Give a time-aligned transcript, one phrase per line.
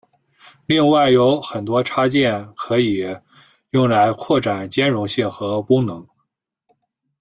[0.65, 3.05] 另外有很多插件可以
[3.69, 6.07] 用来扩展兼容性和功能。